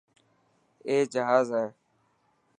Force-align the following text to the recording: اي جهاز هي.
اي 0.87 0.95
جهاز 1.13 1.47
هي. 1.57 1.65